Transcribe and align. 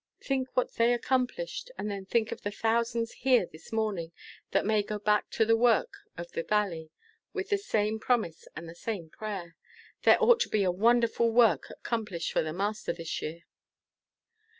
Think 0.19 0.47
what 0.57 0.73
they 0.77 0.93
accomplished, 0.95 1.69
and 1.77 1.91
then 1.91 2.07
think 2.07 2.31
of 2.31 2.41
the 2.41 2.49
thousands 2.49 3.11
here 3.21 3.45
this 3.45 3.71
morning 3.71 4.11
that 4.49 4.65
may 4.65 4.81
go 4.81 4.97
back 4.97 5.29
to 5.29 5.45
the 5.45 5.55
work 5.55 5.93
of 6.17 6.31
the 6.31 6.41
valley 6.41 6.89
with 7.33 7.49
the 7.49 7.57
same 7.59 7.99
promise 7.99 8.47
and 8.55 8.67
the 8.67 8.73
same 8.73 9.11
power! 9.11 9.55
There 10.01 10.17
ought 10.19 10.39
to 10.39 10.49
be 10.49 10.63
a 10.63 10.71
wonderful 10.71 11.29
work 11.29 11.69
accomplished 11.69 12.31
for 12.31 12.41
the 12.41 12.51
Master 12.51 12.93
this 12.93 13.21
year." 13.21 13.43